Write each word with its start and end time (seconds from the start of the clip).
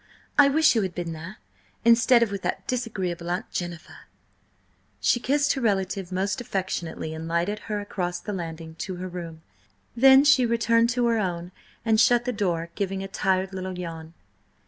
I 0.35 0.49
wish 0.49 0.73
you 0.73 0.81
had 0.81 0.95
been 0.95 1.13
there, 1.13 1.35
instead 1.85 2.23
of 2.23 2.31
with 2.31 2.41
that 2.41 2.65
disagreeable 2.65 3.29
Aunt 3.29 3.51
Jennifer!" 3.51 4.07
She 4.99 5.19
kissed 5.19 5.53
her 5.53 5.61
relative 5.61 6.11
most 6.11 6.41
affectionately 6.41 7.13
and 7.13 7.27
lighted 7.27 7.59
her 7.69 7.79
across 7.79 8.19
the 8.19 8.33
landing 8.33 8.73
to 8.79 8.95
her 8.95 9.07
room. 9.07 9.43
Then 9.95 10.23
she 10.23 10.43
returned 10.43 10.89
to 10.97 11.05
her 11.05 11.17
room 11.17 11.51
and 11.85 11.99
shut 12.01 12.25
the 12.25 12.33
door, 12.33 12.71
giving 12.73 13.03
a 13.03 13.07
tired 13.07 13.53
little 13.53 13.77
yawn. 13.77 14.15